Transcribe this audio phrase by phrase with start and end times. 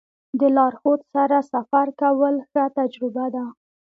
[0.39, 3.45] د لارښود سره سفر کول ښه تجربه ده.